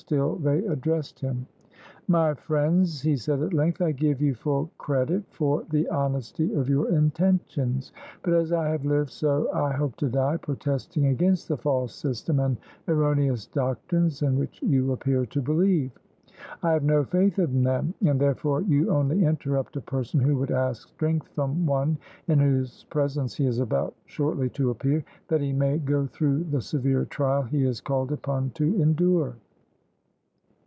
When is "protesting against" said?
10.37-11.47